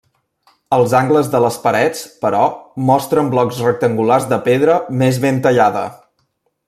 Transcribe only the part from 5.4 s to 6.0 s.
tallada.